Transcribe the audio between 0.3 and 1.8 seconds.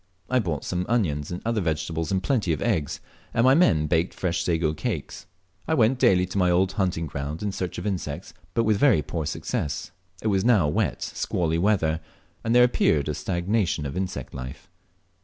I bought some onions and other